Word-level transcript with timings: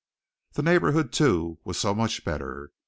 The 0.53 0.63
neighborhood, 0.63 1.13
too, 1.13 1.59
was 1.63 1.77
so 1.77 1.93
much 1.93 2.25
better. 2.25 2.71